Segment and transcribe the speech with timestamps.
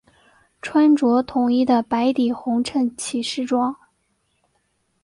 [0.63, 3.75] 穿着统一的白底红衬骑士装。